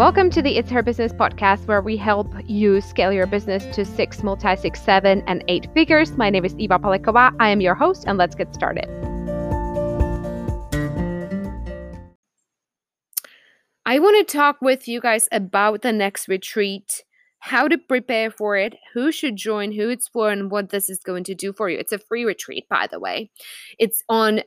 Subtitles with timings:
[0.00, 3.84] Welcome to the It's Her Business podcast, where we help you scale your business to
[3.84, 6.16] six, multi six, seven, and eight figures.
[6.16, 7.36] My name is Eva Palekova.
[7.38, 8.86] I am your host, and let's get started.
[13.84, 17.04] I want to talk with you guys about the next retreat,
[17.40, 21.00] how to prepare for it, who should join, who it's for, and what this is
[21.00, 21.76] going to do for you.
[21.76, 23.30] It's a free retreat, by the way.
[23.78, 24.40] It's on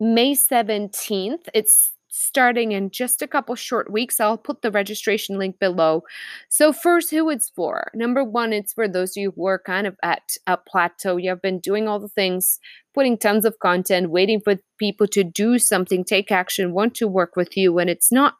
[0.00, 1.48] May 17th.
[1.52, 4.20] It's starting in just a couple short weeks.
[4.20, 6.02] I'll put the registration link below.
[6.48, 7.90] So, first, who it's for?
[7.94, 11.16] Number one, it's for those of you who are kind of at a plateau.
[11.16, 12.58] You have been doing all the things,
[12.94, 17.36] putting tons of content, waiting for people to do something, take action, want to work
[17.36, 18.34] with you, and it's not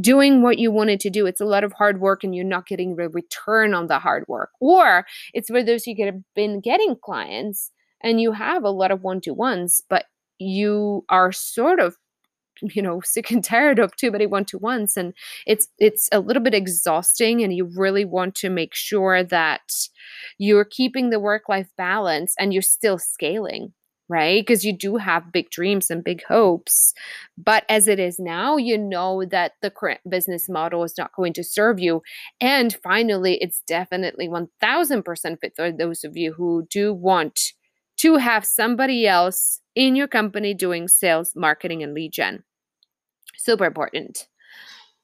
[0.00, 1.26] doing what you wanted to do.
[1.26, 4.24] It's a lot of hard work and you're not getting the return on the hard
[4.26, 4.50] work.
[4.60, 7.70] Or it's for those who have been getting clients
[8.02, 10.06] and you have a lot of one to ones, but
[10.38, 11.96] you are sort of
[12.74, 15.14] you know sick and tired of too many one-to-ones and
[15.46, 19.62] it's it's a little bit exhausting and you really want to make sure that
[20.38, 23.72] you're keeping the work-life balance and you're still scaling
[24.08, 24.44] right?
[24.44, 26.92] Because you do have big dreams and big hopes
[27.38, 31.32] but as it is now you know that the current business model is not going
[31.32, 32.02] to serve you
[32.40, 37.52] and finally it's definitely 1000% fit for those of you who do want
[37.98, 42.42] to have somebody else in your company doing sales marketing and lead gen
[43.44, 44.28] super important.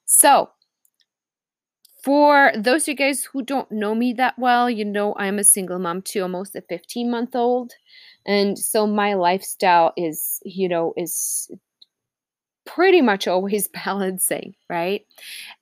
[0.06, 0.50] So,
[2.02, 5.44] for those of you guys who don't know me that well, you know I'm a
[5.44, 7.72] single mom to almost a 15 month old.
[8.26, 11.50] And so my lifestyle is, you know, is
[12.64, 15.04] pretty much always balancing, right?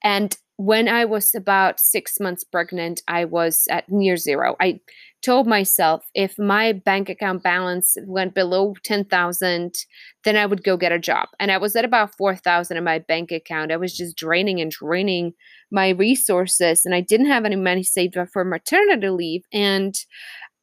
[0.03, 4.55] And when I was about six months pregnant, I was at near zero.
[4.59, 4.79] I
[5.23, 9.75] told myself if my bank account balance went below 10,000,
[10.23, 11.29] then I would go get a job.
[11.39, 13.71] And I was at about 4,000 in my bank account.
[13.71, 15.33] I was just draining and draining
[15.71, 19.95] my resources and I didn't have any money saved up for maternity leave and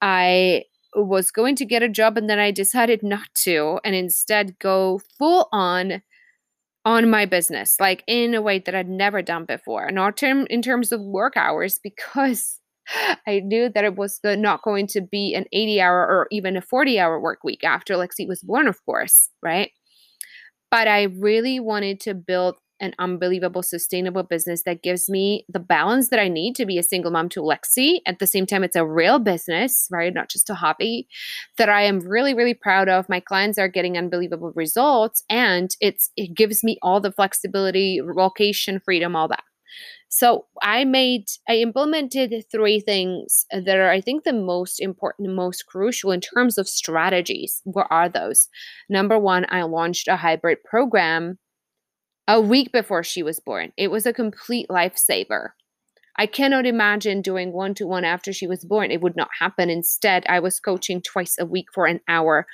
[0.00, 0.64] I
[0.96, 5.00] was going to get a job and then I decided not to and instead go
[5.18, 6.02] full on
[6.84, 9.90] on my business, like in a way that I'd never done before.
[9.90, 12.60] Not term, in terms of work hours, because
[13.26, 16.62] I knew that it was not going to be an 80 hour or even a
[16.62, 19.70] 40 hour work week after Lexi was born, of course, right?
[20.70, 26.08] But I really wanted to build an unbelievable sustainable business that gives me the balance
[26.08, 27.98] that I need to be a single mom to Lexi.
[28.06, 30.12] At the same time, it's a real business, right?
[30.12, 31.08] Not just a hobby
[31.58, 33.08] that I am really, really proud of.
[33.08, 38.80] My clients are getting unbelievable results and it's it gives me all the flexibility, location,
[38.80, 39.44] freedom, all that.
[40.08, 45.66] So I made, I implemented three things that are, I think, the most important, most
[45.66, 47.60] crucial in terms of strategies.
[47.64, 48.48] What are those?
[48.88, 51.38] Number one, I launched a hybrid program
[52.26, 53.72] a week before she was born.
[53.76, 55.50] It was a complete lifesaver.
[56.16, 58.90] I cannot imagine doing one to one after she was born.
[58.90, 59.68] It would not happen.
[59.68, 62.46] Instead, I was coaching twice a week for an hour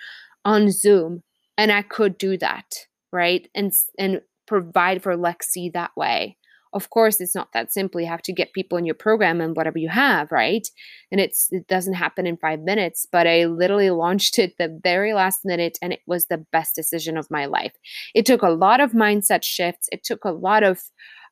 [0.44, 1.22] on Zoom,
[1.58, 3.48] and I could do that, right?
[3.54, 6.36] And and provide for Lexi that way.
[6.72, 8.00] Of course, it's not that simple.
[8.00, 10.66] You have to get people in your program and whatever you have, right?
[11.10, 13.06] And it's it doesn't happen in five minutes.
[13.10, 17.16] But I literally launched it the very last minute, and it was the best decision
[17.16, 17.72] of my life.
[18.14, 19.88] It took a lot of mindset shifts.
[19.90, 20.80] It took a lot of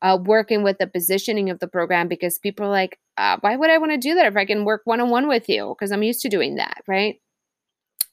[0.03, 3.71] uh, working with the positioning of the program because people are like, uh, why would
[3.71, 5.75] I want to do that if I can work one on one with you?
[5.77, 7.21] Because I'm used to doing that, right?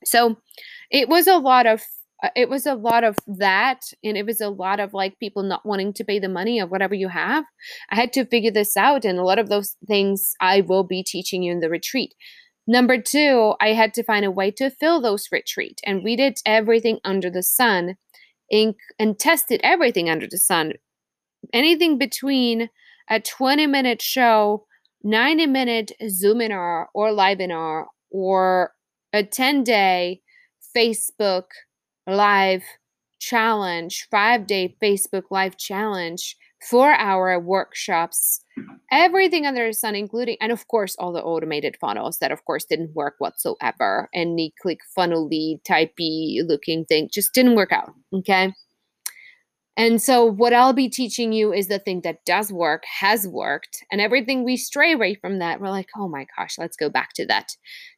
[0.04, 0.38] So
[0.92, 1.82] it was a lot of
[2.24, 5.44] Uh, it was a lot of that and it was a lot of like people
[5.44, 7.44] not wanting to pay the money of whatever you have.
[7.90, 11.04] I had to figure this out and a lot of those things i will be
[11.04, 12.14] teaching you in the retreat.
[12.68, 16.38] Number two i had to find a way to fill those retreat and we did
[16.46, 17.96] everything under the sun
[18.50, 20.74] and, and tested everything under the sun.
[21.52, 22.70] Anything between
[23.10, 24.66] a 20 minute show
[25.04, 28.72] 90 minute zoominar or livenar or
[29.14, 30.22] a 10 day
[30.76, 31.44] facebook
[32.08, 32.64] live
[33.20, 36.36] challenge, five day Facebook live challenge,
[36.70, 38.42] four hour workshops,
[38.92, 42.66] everything under the sun, including, and of course, all the automated funnels that, of course,
[42.66, 44.10] didn't work whatsoever.
[44.14, 47.94] Any click funnel lead typey looking thing just didn't work out.
[48.14, 48.54] Okay.
[49.78, 53.84] And so, what I'll be teaching you is the thing that does work, has worked,
[53.92, 57.10] and everything we stray away from that, we're like, oh my gosh, let's go back
[57.16, 57.50] to that.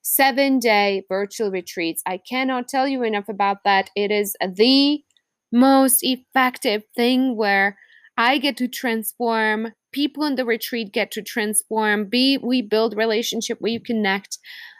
[0.01, 2.01] Seven day virtual retreats.
[2.07, 3.91] I cannot tell you enough about that.
[3.95, 5.03] It is the
[5.51, 7.77] most effective thing where
[8.18, 13.59] I get to transform, people in the retreat get to transform, be we build relationship,
[13.62, 14.39] we connect.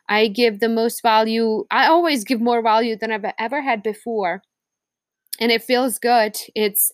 [0.10, 1.66] I give the most value.
[1.70, 4.42] I always give more value than I've ever had before
[5.40, 6.38] and it feels good.
[6.56, 6.92] It's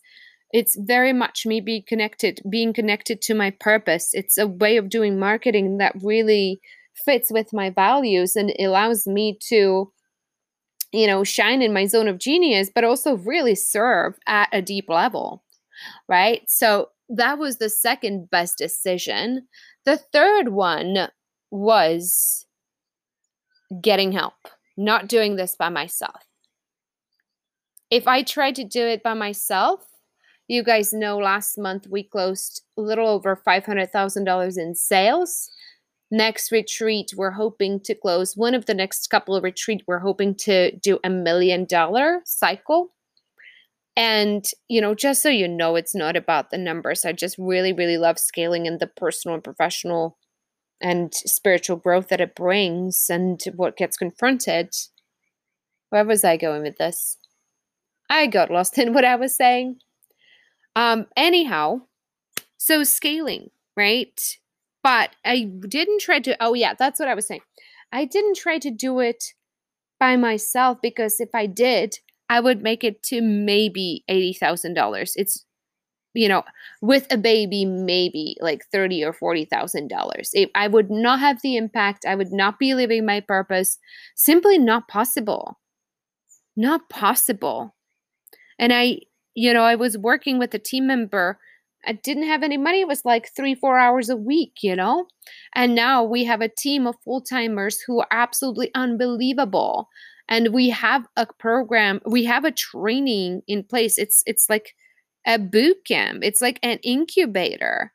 [0.51, 4.09] it's very much me being connected being connected to my purpose.
[4.13, 6.59] It's a way of doing marketing that really
[7.05, 9.91] fits with my values and allows me to
[10.91, 14.85] you know shine in my zone of genius but also really serve at a deep
[14.89, 15.43] level
[16.07, 16.41] right?
[16.47, 19.47] So that was the second best decision.
[19.85, 21.09] The third one
[21.51, 22.45] was
[23.81, 24.33] getting help
[24.77, 26.21] not doing this by myself
[27.93, 29.87] if i tried to do it by myself
[30.47, 35.49] you guys know last month we closed a little over $500000 in sales.
[36.11, 40.35] Next retreat we're hoping to close one of the next couple of retreat we're hoping
[40.35, 42.93] to do a million dollar cycle.
[43.95, 47.05] And you know just so you know it's not about the numbers.
[47.05, 50.17] I just really really love scaling and the personal and professional
[50.81, 54.75] and spiritual growth that it brings and what gets confronted.
[55.89, 57.17] Where was i going with this
[58.13, 59.77] i got lost in what i was saying
[60.75, 61.79] um anyhow
[62.57, 64.37] so scaling right
[64.83, 67.41] but I didn't try to, oh, yeah, that's what I was saying.
[67.91, 69.33] I didn't try to do it
[69.99, 71.99] by myself because if I did,
[72.29, 75.13] I would make it to maybe $80,000.
[75.15, 75.45] It's,
[76.13, 76.43] you know,
[76.81, 80.31] with a baby, maybe like thirty or forty thousand dollars.
[80.53, 82.05] I would not have the impact.
[82.05, 83.79] I would not be living my purpose.
[84.15, 85.59] Simply not possible.
[86.55, 87.73] Not possible.
[88.59, 88.99] And I,
[89.35, 91.39] you know, I was working with a team member
[91.85, 92.81] I didn't have any money.
[92.81, 95.07] It was like three, four hours a week, you know?
[95.53, 99.89] And now we have a team of full timers who are absolutely unbelievable.
[100.29, 103.97] And we have a program, we have a training in place.
[103.97, 104.73] It's it's like
[105.27, 107.93] a boot camp, it's like an incubator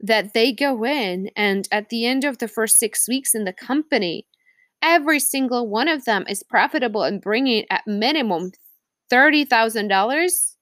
[0.00, 1.30] that they go in.
[1.36, 4.26] And at the end of the first six weeks in the company,
[4.82, 8.50] every single one of them is profitable and bringing at minimum
[9.10, 10.54] $30,000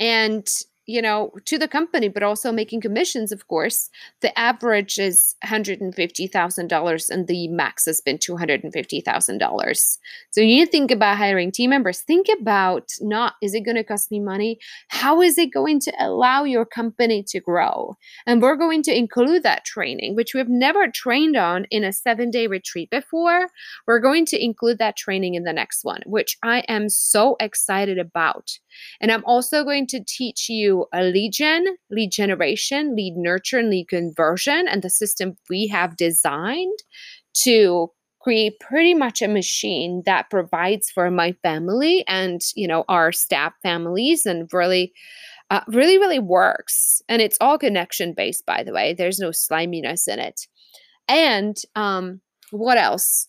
[0.00, 0.48] and
[0.88, 3.90] you know, to the company, but also making commissions, of course.
[4.22, 9.98] The average is $150,000 and the max has been $250,000.
[10.30, 12.00] So you need to think about hiring team members.
[12.00, 14.58] Think about not, is it going to cost me money?
[14.88, 17.98] How is it going to allow your company to grow?
[18.26, 22.30] And we're going to include that training, which we've never trained on in a seven
[22.30, 23.48] day retreat before.
[23.86, 27.98] We're going to include that training in the next one, which I am so excited
[27.98, 28.58] about.
[29.02, 33.70] And I'm also going to teach you a lead gen, lead generation, lead nurture, and
[33.70, 36.78] lead conversion, and the system we have designed
[37.44, 37.90] to
[38.20, 43.52] create pretty much a machine that provides for my family and you know our staff
[43.62, 44.92] families and really
[45.50, 47.00] uh, really really works.
[47.08, 48.94] And it's all connection based by the way.
[48.94, 50.46] There's no sliminess in it.
[51.08, 52.20] And um
[52.50, 53.28] what else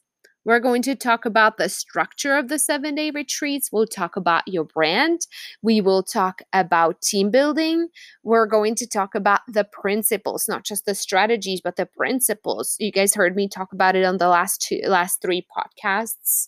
[0.49, 3.71] we're going to talk about the structure of the seven day retreats.
[3.71, 5.27] We'll talk about your brand.
[5.61, 7.89] We will talk about team building.
[8.23, 12.75] We're going to talk about the principles, not just the strategies, but the principles.
[12.79, 16.47] You guys heard me talk about it on the last two, last three podcasts.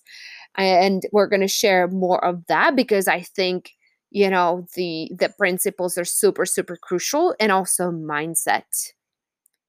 [0.58, 3.70] And we're going to share more of that because I think
[4.10, 8.92] you know the the principles are super super crucial and also mindset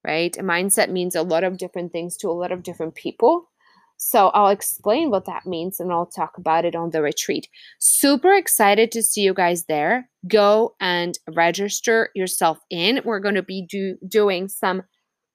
[0.03, 3.49] right mindset means a lot of different things to a lot of different people
[3.97, 7.47] so I'll explain what that means and I'll talk about it on the retreat.
[7.79, 10.09] Super excited to see you guys there.
[10.27, 13.01] Go and register yourself in.
[13.05, 14.83] We're going to be do, doing some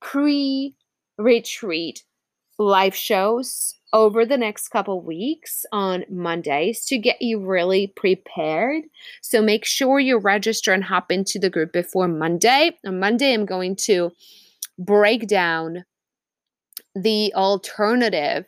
[0.00, 0.74] pre
[1.16, 2.04] retreat
[2.58, 8.84] live shows over the next couple weeks on Mondays to get you really prepared.
[9.22, 12.72] So make sure you register and hop into the group before Monday.
[12.84, 14.10] On Monday, I'm going to
[14.78, 15.84] break down
[17.02, 18.44] the alternative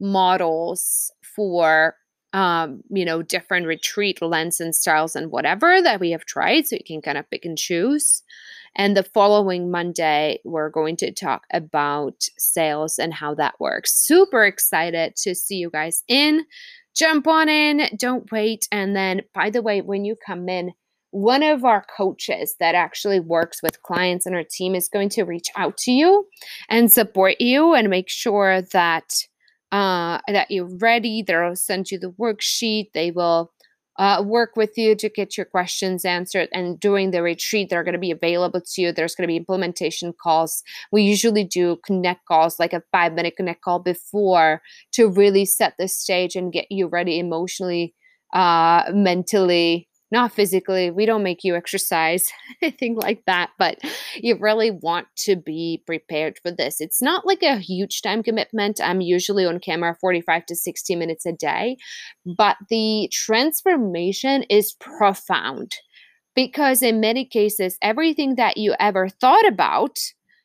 [0.00, 1.96] models for
[2.32, 6.66] um, you know, different retreat lens and styles and whatever that we have tried.
[6.66, 8.22] So you can kind of pick and choose.
[8.74, 13.94] And the following Monday, we're going to talk about sales and how that works.
[13.94, 16.46] Super excited to see you guys in.
[16.96, 18.66] Jump on in, don't wait.
[18.70, 20.72] And then, by the way, when you come in,
[21.12, 25.24] one of our coaches that actually works with clients and our team is going to
[25.24, 26.26] reach out to you
[26.70, 29.04] and support you and make sure that
[29.70, 31.22] uh, that you're ready.
[31.22, 32.92] They'll send you the worksheet.
[32.94, 33.52] They will
[33.98, 36.48] uh, work with you to get your questions answered.
[36.52, 38.92] And during the retreat, they're going to be available to you.
[38.92, 40.62] There's going to be implementation calls.
[40.92, 45.74] We usually do connect calls, like a five minute connect call before to really set
[45.78, 47.94] the stage and get you ready emotionally,
[48.32, 50.90] uh, mentally, not physically.
[50.90, 52.30] We don't make you exercise,
[52.62, 53.78] anything like that, but
[54.14, 56.80] you really want to be prepared for this.
[56.80, 58.78] It's not like a huge time commitment.
[58.80, 61.78] I'm usually on camera 45 to 60 minutes a day,
[62.36, 65.72] but the transformation is profound
[66.36, 69.98] because in many cases, everything that you ever thought about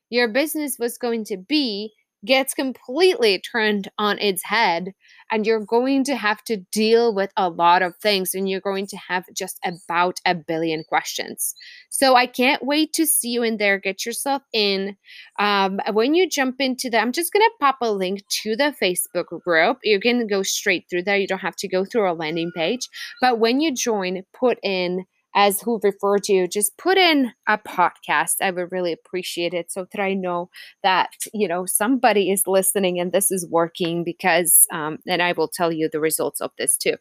[0.09, 1.91] your business was going to be
[2.25, 4.93] gets completely turned on its head
[5.31, 8.87] and you're going to have to deal with a lot of things and you're going
[8.87, 11.53] to have just about a billion questions.
[11.89, 13.79] So i can't wait to see you in there.
[13.79, 14.97] Get yourself in.
[15.39, 18.73] Um, when you jump into that i'm just going to pop a link to the
[18.81, 19.77] facebook group.
[19.83, 21.17] You can go straight through there.
[21.17, 22.89] You don't have to go through a landing page.
[23.21, 25.05] But when you join put in
[25.37, 28.37] as who referred you, just put in a podcast.
[28.41, 30.49] I would really appreciate it so that I know
[30.81, 35.47] that, you know, somebody is listening and this is working because, um, and I will
[35.47, 36.95] tell you the results of this too.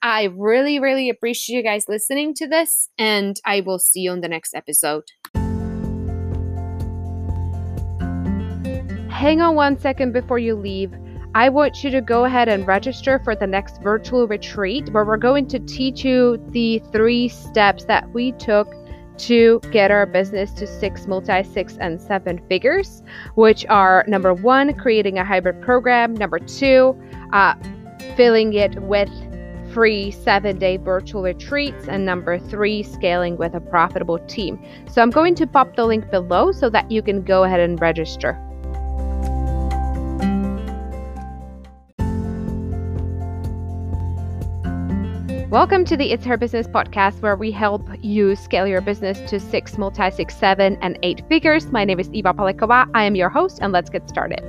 [0.00, 4.22] I really, really appreciate you guys listening to this and I will see you on
[4.22, 5.04] the next episode.
[9.10, 10.94] Hang on one second before you leave.
[11.34, 15.16] I want you to go ahead and register for the next virtual retreat where we're
[15.16, 18.68] going to teach you the three steps that we took
[19.16, 23.02] to get our business to six, multi six, and seven figures,
[23.34, 27.00] which are number one, creating a hybrid program, number two,
[27.32, 27.54] uh,
[28.14, 29.10] filling it with
[29.72, 34.62] free seven day virtual retreats, and number three, scaling with a profitable team.
[34.86, 37.80] So I'm going to pop the link below so that you can go ahead and
[37.80, 38.38] register.
[45.52, 49.38] Welcome to the It's Her Business podcast, where we help you scale your business to
[49.38, 51.70] six, multi, six, seven, and eight figures.
[51.70, 52.88] My name is Eva Palikova.
[52.94, 54.40] I am your host, and let's get started.